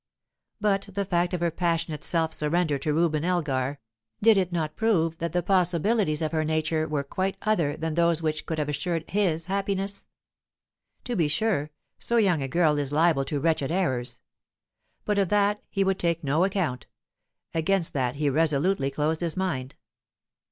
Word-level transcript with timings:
But 0.59 0.89
the 0.91 1.05
fact 1.05 1.31
of 1.35 1.41
her 1.41 1.51
passionate 1.51 2.03
self 2.03 2.33
surrender 2.33 2.79
to 2.79 2.91
Reuben 2.91 3.23
Elgar, 3.23 3.77
did 4.19 4.35
it 4.35 4.51
not 4.51 4.75
prove 4.75 5.19
that 5.19 5.31
the 5.31 5.43
possibilities 5.43 6.23
of 6.23 6.31
her 6.31 6.43
nature 6.43 6.87
were 6.87 7.03
quite 7.03 7.37
other 7.43 7.77
than 7.77 7.93
those 7.93 8.19
which 8.19 8.47
could 8.47 8.57
have 8.57 8.67
assured 8.67 9.07
his 9.11 9.45
happiness? 9.45 10.07
To 11.03 11.15
be 11.15 11.27
sure, 11.27 11.69
so 11.99 12.17
young 12.17 12.41
a 12.41 12.47
girl 12.47 12.79
is 12.79 12.91
liable 12.91 13.25
to 13.25 13.39
wretched 13.39 13.71
errors 13.71 14.21
but 15.05 15.19
of 15.19 15.29
that 15.29 15.61
he 15.69 15.83
would 15.83 15.99
take 15.99 16.23
no 16.23 16.45
account; 16.45 16.87
against 17.53 17.93
that 17.93 18.15
he 18.15 18.27
resolutely 18.27 18.89
closed 18.89 19.21
his 19.21 19.37
mind. 19.37 19.75